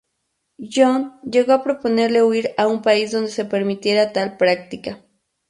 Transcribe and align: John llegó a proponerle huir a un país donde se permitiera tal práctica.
John 0.57 1.21
llegó 1.21 1.53
a 1.53 1.61
proponerle 1.63 2.23
huir 2.23 2.55
a 2.57 2.65
un 2.65 2.81
país 2.81 3.11
donde 3.11 3.29
se 3.29 3.45
permitiera 3.45 4.11
tal 4.13 4.35
práctica. 4.35 5.03